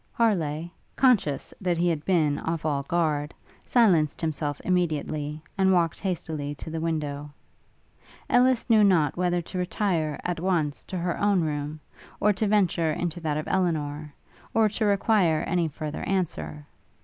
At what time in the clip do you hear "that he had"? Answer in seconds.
1.61-2.03